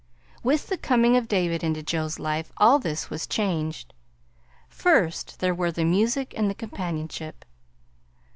[0.41, 3.93] With the coming of David into Joe's life all this was changed.
[4.67, 7.45] First, there were the music and the companionship.